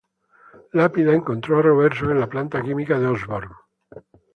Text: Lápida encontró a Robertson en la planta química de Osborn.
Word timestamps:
Lápida 0.71 1.13
encontró 1.13 1.59
a 1.59 1.61
Robertson 1.61 2.09
en 2.09 2.19
la 2.21 2.27
planta 2.27 2.63
química 2.63 2.97
de 2.97 3.05
Osborn. 3.05 3.51